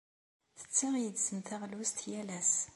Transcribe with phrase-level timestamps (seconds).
[0.59, 2.53] Ttesseɣ yid-sen taɣlust yal ass.